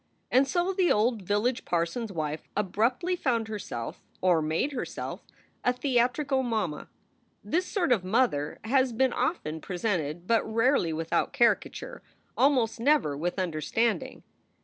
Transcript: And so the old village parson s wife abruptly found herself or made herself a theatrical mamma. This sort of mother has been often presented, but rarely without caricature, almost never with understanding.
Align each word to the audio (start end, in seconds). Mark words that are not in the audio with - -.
And 0.31 0.47
so 0.47 0.73
the 0.73 0.91
old 0.91 1.21
village 1.21 1.63
parson 1.63 2.01
s 2.05 2.11
wife 2.11 2.49
abruptly 2.57 3.15
found 3.15 3.47
herself 3.47 4.01
or 4.19 4.41
made 4.41 4.71
herself 4.71 5.21
a 5.63 5.73
theatrical 5.73 6.41
mamma. 6.41 6.89
This 7.43 7.67
sort 7.67 7.91
of 7.91 8.03
mother 8.03 8.57
has 8.63 8.93
been 8.93 9.13
often 9.13 9.61
presented, 9.61 10.25
but 10.25 10.43
rarely 10.43 10.91
without 10.91 11.33
caricature, 11.33 12.01
almost 12.35 12.79
never 12.79 13.15
with 13.15 13.37
understanding. 13.37 14.23